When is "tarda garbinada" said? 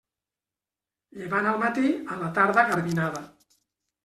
2.39-3.23